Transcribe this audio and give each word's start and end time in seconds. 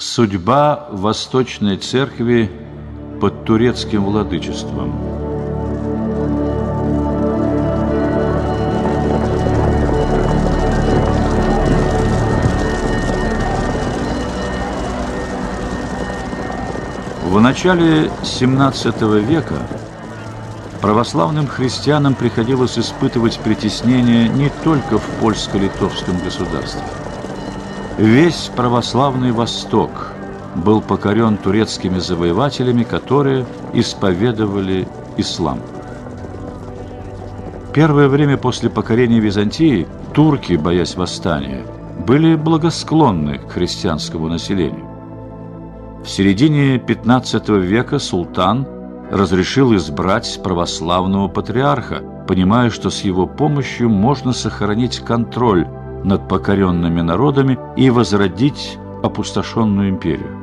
Судьба 0.00 0.86
Восточной 0.92 1.76
Церкви 1.76 2.48
под 3.20 3.44
турецким 3.44 4.04
владычеством. 4.04 4.92
В 17.24 17.40
начале 17.40 18.04
XVII 18.22 19.18
века 19.18 19.56
православным 20.80 21.48
христианам 21.48 22.14
приходилось 22.14 22.78
испытывать 22.78 23.40
притеснение 23.40 24.28
не 24.28 24.48
только 24.62 24.98
в 24.98 25.06
польско-литовском 25.20 26.20
государстве. 26.20 26.84
Весь 27.98 28.48
православный 28.54 29.32
Восток 29.32 29.90
был 30.54 30.80
покорен 30.80 31.36
турецкими 31.36 31.98
завоевателями, 31.98 32.84
которые 32.84 33.44
исповедовали 33.72 34.86
ислам. 35.16 35.58
Первое 37.74 38.08
время 38.08 38.36
после 38.36 38.70
покорения 38.70 39.18
Византии 39.18 39.88
турки, 40.14 40.52
боясь 40.52 40.94
восстания, 40.94 41.64
были 42.06 42.36
благосклонны 42.36 43.38
к 43.38 43.50
христианскому 43.50 44.28
населению. 44.28 44.86
В 46.04 46.08
середине 46.08 46.78
15 46.78 47.48
века 47.48 47.98
султан 47.98 48.64
разрешил 49.10 49.74
избрать 49.74 50.40
православного 50.44 51.26
патриарха, 51.26 52.04
понимая, 52.28 52.70
что 52.70 52.90
с 52.90 53.00
его 53.00 53.26
помощью 53.26 53.88
можно 53.90 54.32
сохранить 54.32 55.00
контроль 55.00 55.66
над 56.04 56.28
покоренными 56.28 57.00
народами 57.00 57.58
и 57.76 57.90
возродить 57.90 58.78
опустошенную 59.02 59.90
империю 59.90 60.38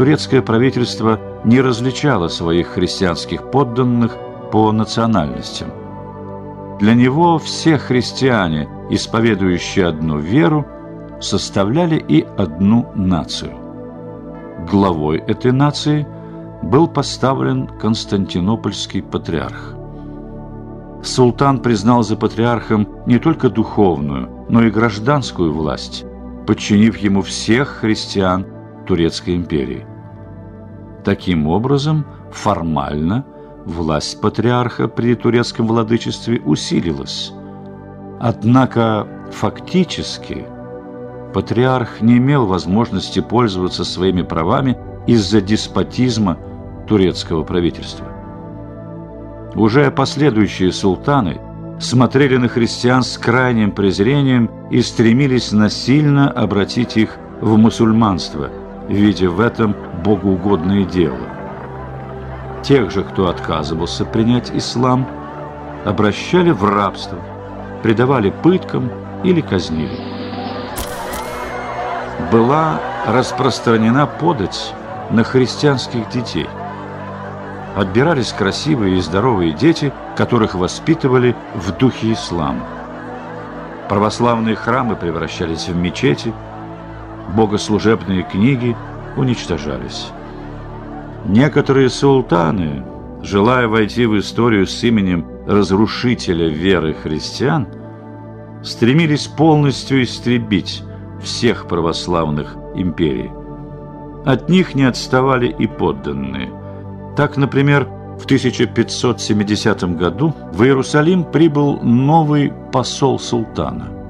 турецкое 0.00 0.40
правительство 0.40 1.20
не 1.44 1.60
различало 1.60 2.28
своих 2.28 2.68
христианских 2.68 3.50
подданных 3.50 4.16
по 4.50 4.72
национальностям. 4.72 5.68
Для 6.78 6.94
него 6.94 7.38
все 7.38 7.76
христиане, 7.76 8.66
исповедующие 8.88 9.86
одну 9.86 10.18
веру, 10.18 10.66
составляли 11.20 11.96
и 11.96 12.26
одну 12.38 12.90
нацию. 12.94 13.52
Главой 14.70 15.18
этой 15.18 15.52
нации 15.52 16.06
был 16.62 16.88
поставлен 16.88 17.66
Константинопольский 17.66 19.02
патриарх. 19.02 19.74
Султан 21.02 21.60
признал 21.60 22.02
за 22.02 22.16
патриархом 22.16 22.86
не 23.06 23.18
только 23.18 23.48
духовную, 23.48 24.28
но 24.48 24.62
и 24.62 24.70
гражданскую 24.70 25.52
власть, 25.52 26.04
подчинив 26.46 26.98
ему 26.98 27.22
всех 27.22 27.68
христиан 27.80 28.46
Турецкой 28.86 29.36
империи. 29.36 29.86
Таким 31.04 31.46
образом, 31.46 32.04
формально 32.30 33.24
власть 33.64 34.20
патриарха 34.20 34.88
при 34.88 35.14
турецком 35.14 35.66
владычестве 35.66 36.40
усилилась. 36.40 37.32
Однако 38.20 39.06
фактически 39.32 40.46
патриарх 41.32 42.02
не 42.02 42.18
имел 42.18 42.46
возможности 42.46 43.20
пользоваться 43.20 43.84
своими 43.84 44.22
правами 44.22 44.76
из-за 45.06 45.40
деспотизма 45.40 46.36
турецкого 46.86 47.44
правительства. 47.44 48.19
Уже 49.54 49.90
последующие 49.90 50.72
султаны 50.72 51.40
смотрели 51.80 52.36
на 52.36 52.48
христиан 52.48 53.02
с 53.02 53.18
крайним 53.18 53.72
презрением 53.72 54.50
и 54.70 54.82
стремились 54.82 55.52
насильно 55.52 56.30
обратить 56.30 56.96
их 56.96 57.16
в 57.40 57.56
мусульманство– 57.56 58.50
видя 58.90 59.30
в 59.30 59.40
этом 59.40 59.74
богоугодное 60.04 60.84
дело. 60.84 61.18
Тех 62.62 62.90
же, 62.90 63.04
кто 63.04 63.28
отказывался 63.28 64.04
принять 64.04 64.50
ислам, 64.52 65.06
обращали 65.84 66.50
в 66.50 66.64
рабство, 66.64 67.18
предавали 67.82 68.30
пыткам 68.30 68.90
или 69.22 69.40
казнили. 69.40 69.96
Была 72.32 72.80
распространена 73.06 74.06
подать 74.06 74.74
на 75.10 75.24
христианских 75.24 76.08
детей. 76.10 76.46
Отбирались 77.76 78.32
красивые 78.32 78.98
и 78.98 79.00
здоровые 79.00 79.52
дети, 79.52 79.92
которых 80.16 80.54
воспитывали 80.54 81.36
в 81.54 81.72
духе 81.72 82.12
ислама. 82.12 82.66
Православные 83.88 84.56
храмы 84.56 84.96
превращались 84.96 85.68
в 85.68 85.76
мечети– 85.76 86.32
богослужебные 87.30 88.22
книги 88.22 88.76
уничтожались. 89.16 90.08
Некоторые 91.26 91.90
султаны, 91.90 92.84
желая 93.22 93.68
войти 93.68 94.06
в 94.06 94.18
историю 94.18 94.66
с 94.66 94.82
именем 94.82 95.26
разрушителя 95.46 96.48
веры 96.48 96.94
христиан, 96.94 97.68
стремились 98.62 99.26
полностью 99.26 100.02
истребить 100.02 100.82
всех 101.22 101.66
православных 101.66 102.56
империй. 102.74 103.30
От 104.24 104.48
них 104.48 104.74
не 104.74 104.84
отставали 104.84 105.48
и 105.48 105.66
подданные. 105.66 106.50
Так, 107.20 107.36
например, 107.36 107.86
в 108.18 108.24
1570 108.24 109.84
году 109.94 110.34
в 110.54 110.62
Иерусалим 110.62 111.22
прибыл 111.22 111.78
новый 111.82 112.50
посол 112.72 113.18
султана– 113.18 113.88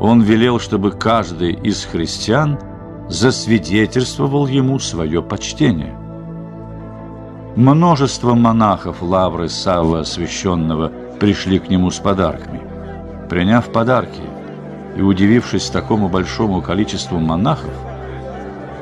он 0.00 0.22
велел, 0.22 0.60
чтобы 0.60 0.92
каждый 0.92 1.54
из 1.54 1.84
христиан 1.84 2.56
засвидетельствовал 3.08 4.46
ему 4.46 4.78
свое 4.78 5.22
почтение. 5.22 5.98
Множество 7.56 8.34
монахов 8.34 9.02
лавры 9.02 9.48
Савва 9.48 10.02
Освященного 10.02 10.92
пришли 11.18 11.58
к 11.58 11.68
нему 11.68 11.90
с 11.90 11.98
подарками. 11.98 12.60
Приняв 13.28 13.72
подарки 13.72 14.22
и 14.96 15.02
удивившись 15.02 15.68
такому 15.68 16.08
большому 16.08 16.62
количеству 16.62 17.18
монахов, 17.18 17.74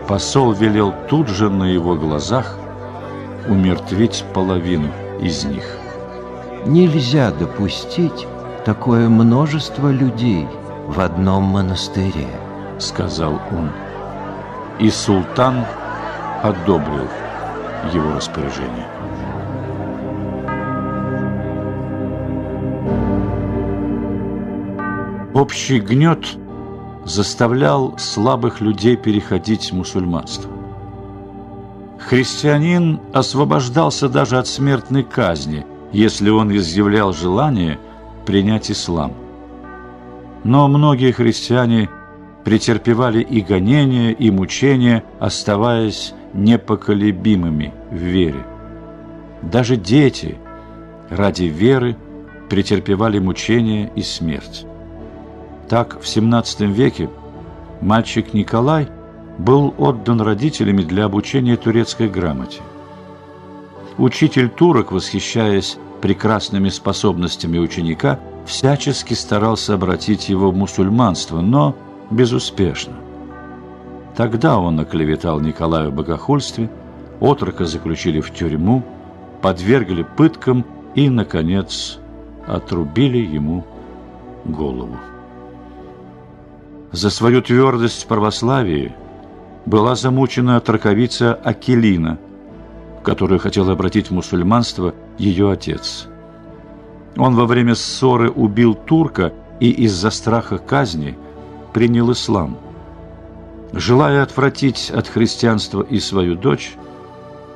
посол 0.06 0.52
велел 0.52 0.92
тут 1.08 1.28
же 1.28 1.48
на 1.48 1.64
его 1.64 1.94
глазах 1.94 2.58
умертвить 3.48 4.24
половину 4.34 4.88
из 5.20 5.44
них. 5.44 5.64
Нельзя 6.66 7.30
допустить 7.30 8.26
такое 8.64 9.08
множество 9.08 9.90
людей– 9.90 10.46
в 10.86 11.00
одном 11.00 11.44
монастыре»,— 11.44 12.28
сказал 12.78 13.40
он. 13.50 13.70
И 14.78 14.90
султан 14.90 15.64
одобрил 16.42 17.08
его 17.92 18.12
распоряжение. 18.12 18.86
Общий 25.34 25.80
гнет 25.80 26.38
заставлял 27.04 27.98
слабых 27.98 28.60
людей 28.60 28.96
переходить 28.96 29.70
в 29.70 29.74
мусульманство. 29.74 30.55
Христианин 32.06 33.00
освобождался 33.12 34.08
даже 34.08 34.38
от 34.38 34.46
смертной 34.46 35.02
казни, 35.02 35.66
если 35.92 36.30
он 36.30 36.56
изъявлял 36.56 37.12
желание 37.12 37.78
принять 38.24 38.70
ислам– 38.70 39.12
но 40.46 40.68
многие 40.68 41.10
христиане 41.10 41.88
претерпевали 42.44 43.20
и 43.20 43.40
гонения, 43.40 44.12
и 44.12 44.30
мучения, 44.30 45.02
оставаясь 45.18 46.14
непоколебимыми 46.34 47.74
в 47.90 47.96
вере. 47.96 48.46
Даже 49.42 49.76
дети 49.76 50.38
ради 51.10 51.44
веры 51.44 51.96
претерпевали 52.48 53.18
мучения 53.18 53.90
и 53.96 54.02
смерть. 54.02 54.66
Так, 55.68 56.00
в 56.00 56.04
XVII 56.04 56.66
веке 56.66 57.10
мальчик 57.80 58.32
Николай 58.32 58.86
был 59.38 59.74
отдан 59.78 60.20
родителями 60.20 60.82
для 60.82 61.04
обучения 61.04 61.56
турецкой 61.56 62.08
грамоте. 62.08 62.60
Учитель 63.98 64.48
турок, 64.48 64.92
восхищаясь 64.92 65.78
прекрасными 66.00 66.68
способностями 66.68 67.58
ученика, 67.58 68.18
всячески 68.44 69.14
старался 69.14 69.74
обратить 69.74 70.28
его 70.28 70.50
в 70.50 70.56
мусульманство, 70.56 71.40
но 71.40 71.74
безуспешно. 72.10 72.94
Тогда 74.16 74.58
он 74.58 74.80
оклеветал 74.80 75.40
Николая 75.40 75.90
в 75.90 75.94
богохульстве, 75.94 76.70
отрока 77.20 77.64
заключили 77.66 78.20
в 78.20 78.32
тюрьму, 78.32 78.82
подвергли 79.42 80.02
пыткам 80.02 80.64
и, 80.94 81.10
наконец, 81.10 81.98
отрубили 82.46 83.18
ему 83.18 83.64
голову. 84.44 84.96
За 86.92 87.10
свою 87.10 87.42
твердость 87.42 88.04
в 88.04 88.06
православии 88.06 88.94
была 89.66 89.94
замучена 89.94 90.60
траковица 90.60 91.34
Акелина, 91.34 92.18
которую 93.02 93.38
хотел 93.40 93.68
обратить 93.70 94.08
в 94.08 94.12
мусульманство 94.12 94.94
ее 95.18 95.50
отец– 95.50 96.08
он 97.16 97.34
во 97.34 97.46
время 97.46 97.74
ссоры 97.74 98.30
убил 98.30 98.74
турка 98.74 99.32
и 99.58 99.70
из-за 99.70 100.10
страха 100.10 100.58
казни 100.58 101.16
принял 101.72 102.12
ислам. 102.12 102.58
Желая 103.72 104.22
отвратить 104.22 104.90
от 104.90 105.08
христианства 105.08 105.82
и 105.82 105.98
свою 105.98 106.36
дочь, 106.36 106.74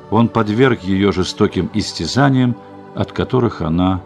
он 0.09 0.27
подверг 0.27 0.81
ее 0.81 1.11
жестоким 1.11 1.69
истязаниям, 1.73 2.55
от 2.95 3.11
которых 3.11 3.61
она 3.61 4.01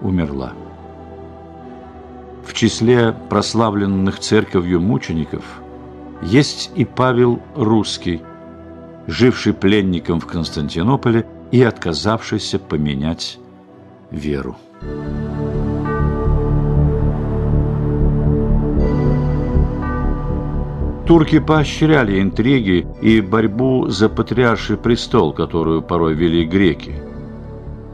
умерла. 0.00 0.52
В 2.44 2.54
числе 2.54 3.14
прославленных 3.28 4.18
церковью 4.18 4.80
мучеников 4.80 5.44
есть 6.22 6.70
и 6.74 6.84
Павел 6.84 7.40
Русский, 7.56 8.22
живший 9.06 9.52
пленником 9.52 10.20
в 10.20 10.26
Константинополе 10.26 11.26
и 11.50 11.62
отказавшийся 11.62 12.58
поменять 12.58 13.38
веру. 14.10 14.56
Турки 21.06 21.40
поощряли 21.40 22.22
интриги 22.22 22.86
и 23.02 23.20
борьбу 23.20 23.88
за 23.88 24.08
патриарший 24.08 24.76
престол, 24.76 25.32
которую 25.32 25.82
порой 25.82 26.14
вели 26.14 26.44
греки. 26.46 26.94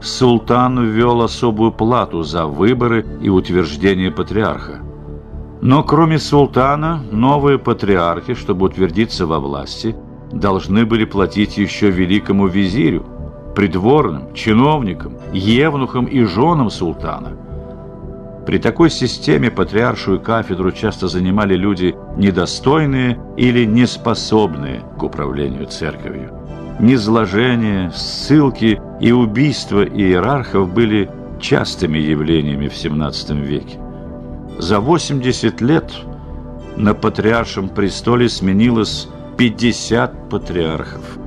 Султан 0.01 0.85
ввел 0.85 1.21
особую 1.21 1.71
плату 1.71 2.23
за 2.23 2.45
выборы 2.45 3.05
и 3.21 3.29
утверждение 3.29 4.11
патриарха. 4.11 4.79
Но 5.61 5.83
кроме 5.83 6.19
султана, 6.19 7.01
новые 7.11 7.59
патриархи, 7.59 8.33
чтобы 8.33 8.67
утвердиться 8.67 9.25
во 9.25 9.39
власти, 9.39 9.95
должны 10.31 10.85
были 10.85 11.05
платить 11.05 11.57
еще 11.57 11.89
великому 11.89 12.47
визирю, 12.47 13.05
придворным, 13.55 14.33
чиновникам, 14.33 15.17
евнухам 15.33 16.05
и 16.05 16.23
женам 16.23 16.69
султана– 16.69 17.37
при 18.49 18.57
такой 18.57 18.89
системе 18.89 19.51
патриаршую 19.51 20.19
кафедру 20.19 20.71
часто 20.71 21.07
занимали 21.07 21.53
люди 21.53 21.95
недостойные 22.17 23.19
или 23.37 23.63
неспособные 23.63 24.81
к 24.97 25.03
управлению 25.03 25.67
церковью. 25.67 26.31
Низложение, 26.79 27.91
ссылки 27.91 28.81
и 28.99 29.11
убийства 29.11 29.85
иерархов 29.85 30.73
были 30.73 31.11
частыми 31.39 31.99
явлениями 31.99 32.69
в 32.69 32.73
XVII 32.73 33.39
веке. 33.39 33.77
За 34.57 34.79
80 34.79 35.61
лет 35.61 35.91
на 36.75 36.93
патриаршем 36.93 37.69
престоле 37.69 38.29
сменилось 38.29 39.07
50 39.37 40.29
патриархов. 40.29 41.17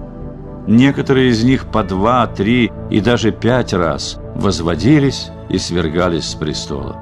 Некоторые 0.67 1.31
из 1.31 1.43
них 1.43 1.67
по 1.67 1.83
два, 1.83 2.27
три 2.27 2.71
и 2.91 3.01
даже 3.01 3.33
пять 3.33 3.73
раз 3.73 4.19
возводились 4.35 5.31
и 5.49 5.59
свергались 5.59 6.31
с 6.31 6.35
престола. 6.35 6.97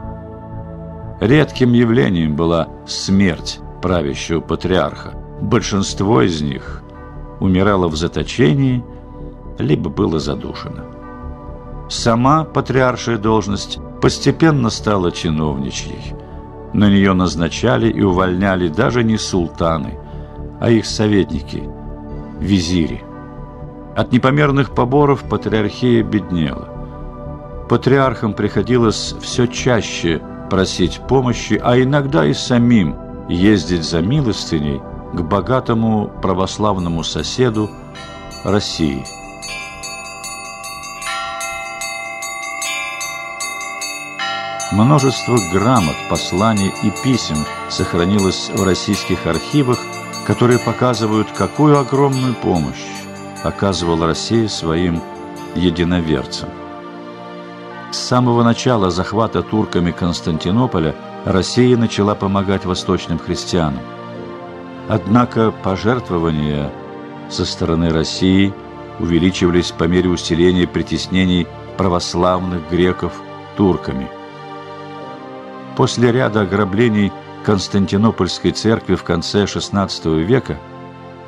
Редким 1.21 1.73
явлением 1.73 2.37
была 2.37 2.69
смерть 2.87 3.61
правящего 3.83 4.41
патриарха. 4.41 5.13
Большинство 5.41 6.23
из 6.23 6.41
них 6.41 6.83
умирало 7.41 7.89
в 7.89 7.97
заточении, 7.97 8.85
либо 9.59 9.91
было 9.91 10.19
задушено. 10.19 10.85
Сама 11.89 12.45
патриаршая 12.45 13.19
должность 13.19 13.79
постепенно 14.01 14.71
стала 14.71 15.13
чиновничьей. 15.13 16.15
На 16.73 16.89
нее 16.89 17.13
назначали 17.13 17.91
и 17.91 18.03
увольняли 18.03 18.69
даже 18.69 19.03
не 19.03 19.19
султаны, 19.19 19.99
а 20.61 20.71
их 20.71 20.87
советники, 20.87 21.69
визири. 22.39 23.03
От 23.97 24.13
непомерных 24.13 24.75
поборов 24.75 25.25
патриархия 25.29 26.03
беднела. 26.03 26.69
Патриархам 27.69 28.35
приходилось 28.35 29.15
все 29.21 29.47
чаще 29.47 30.21
просить 30.49 31.01
помощи, 31.09 31.61
а 31.63 31.81
иногда 31.81 32.25
и 32.25 32.35
самим 32.35 32.97
ездить 33.29 33.85
за 33.85 34.01
милостыней 34.01 34.81
к 35.13 35.21
богатому 35.23 36.11
православному 36.23 37.05
соседу 37.05 37.69
России. 38.45 39.05
Множество 44.73 45.37
грамот, 45.53 45.97
посланий 46.09 46.73
и 46.85 46.93
писем 47.03 47.39
сохранилось 47.69 48.51
в 48.55 48.63
российских 48.63 49.27
архивах, 49.27 49.81
которые 50.29 50.61
показывают, 50.61 51.27
какую 51.33 51.77
огромную 51.77 52.35
помощь 52.35 52.87
оказывала 53.43 54.07
Россия 54.07 54.47
своим 54.47 55.03
единоверцам. 55.57 56.51
С 57.91 57.97
самого 57.99 58.45
начала 58.45 58.91
захвата 58.91 59.43
турками 59.43 59.91
Константинополя 59.91 60.95
Россия 61.25 61.77
начала 61.77 62.15
помогать 62.15 62.65
восточным 62.65 63.19
христианам. 63.19 63.83
Однако 64.89 65.51
пожертвования 65.51 66.71
со 67.29 67.45
стороны 67.45 67.91
России 67.91 68.55
увеличивались 69.01 69.73
по 69.73 69.85
мере 69.85 70.11
усиления 70.11 70.69
притеснений 70.69 71.49
православных 71.77 72.71
греков 72.71 73.15
турками. 73.57 74.20
После 75.81 76.13
ряда 76.13 76.43
ограблений 76.43 77.11
Константинопольской 77.43 78.51
церкви 78.51 78.97
в 78.97 79.03
конце 79.03 79.45
XVI 79.45 80.23
века 80.23 80.59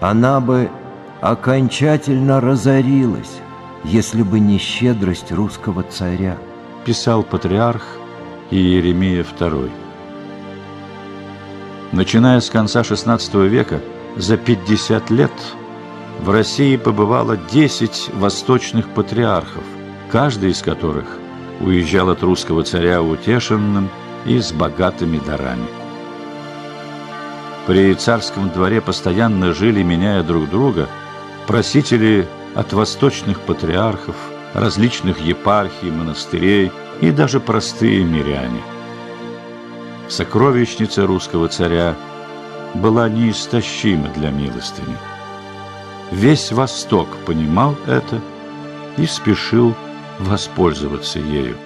она 0.03 0.41
бы 0.41 0.69
окончательно 1.23 2.39
разорилась, 2.39 3.41
если 3.83 4.23
бы 4.23 4.41
не 4.41 4.59
щедрость 4.59 5.33
русского 5.33 5.85
царя 5.85 6.37
писал 6.85 7.23
патриарх 7.23 7.83
Иеремия 8.51 9.25
II. 9.25 9.71
Начиная 11.93 12.39
с 12.41 12.51
конца 12.51 12.83
XVI 12.83 13.49
века, 13.49 13.81
за 14.19 14.37
50 14.37 15.09
лет 15.09 15.33
в 16.21 16.29
России 16.29 16.77
побывало 16.77 17.39
10 17.39 18.11
восточных 18.17 18.91
патриархов, 18.91 19.65
каждый 20.11 20.51
из 20.51 20.61
которых 20.61 21.07
уезжал 21.61 22.11
от 22.11 22.23
русского 22.23 22.65
царя 22.65 23.01
утешенным 23.01 23.89
и 24.27 24.39
с 24.39 24.53
богатыми 24.53 25.19
дарами. 25.19 25.69
При 27.67 27.95
царском 27.95 28.51
дворе 28.51 28.81
постоянно 28.81 29.53
жили, 29.53 29.83
меняя 29.83 30.23
друг 30.23 30.51
друга, 30.51 30.89
просители 31.47 32.27
от 32.55 32.73
восточных 32.73 33.41
патриархов– 33.41 34.17
различных 34.55 35.21
епархий, 35.21 35.91
монастырей 35.91 36.71
и 37.01 37.11
даже 37.11 37.41
простые 37.41 38.05
миряне. 38.05 38.61
Сокровищница 40.09 41.07
русского 41.07 41.49
царя 41.49 41.95
была 42.75 43.09
неистощима 43.09 44.09
для 44.09 44.31
милостыни. 44.31 44.97
Весь 46.11 46.53
Восток 46.53 47.09
понимал 47.27 47.77
это 47.87 48.21
и 48.99 49.07
спешил 49.07 49.75
воспользоваться 50.19 51.19
ею. 51.19 51.57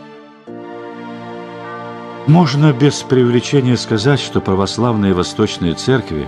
Можно 2.26 2.73
без 2.73 3.02
привлечения 3.02 3.76
сказать, 3.76 4.18
что 4.18 4.40
православные 4.40 5.14
восточные 5.14 5.75
церкви 5.75 6.26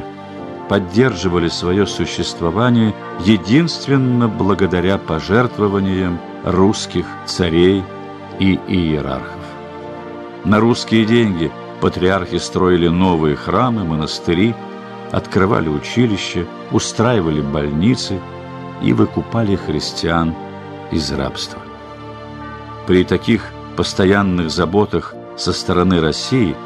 поддерживали 0.69 1.49
свое 1.49 1.89
существование 1.89 2.95
единственно 3.25 4.29
благодаря 4.29 4.97
пожертвованиям 4.99 6.21
русских 6.45 7.05
царей 7.27 7.83
и 8.39 8.61
иерархов. 8.69 9.43
На 10.45 10.61
русские 10.61 11.05
деньги 11.05 11.51
патриархи 11.81 12.39
строили 12.39 12.87
новые 12.87 13.35
храмы, 13.35 13.85
монастыри, 13.85 14.55
открывали 15.11 15.69
училища, 15.69 16.47
устраивали 16.71 17.41
больницы 17.41 18.21
и 18.83 18.93
выкупали 18.93 19.57
христиан 19.57 20.33
из 20.93 21.11
рабства. 21.11 21.61
При 22.87 23.03
таких 23.03 23.51
постоянных 23.77 24.51
заботах 24.51 25.15
со 25.39 25.53
стороны 25.53 26.01
России 26.01 26.57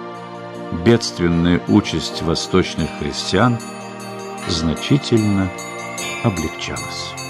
бедственная 0.85 1.63
участь 1.69 2.23
восточных 2.23 2.89
христиан 2.99 3.59
значительно 4.49 5.51
облегчалась. 6.25 7.22